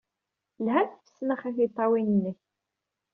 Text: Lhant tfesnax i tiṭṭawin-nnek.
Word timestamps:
Lhant 0.63 0.91
tfesnax 1.05 1.41
i 1.49 1.53
tiṭṭawin-nnek. 1.55 2.39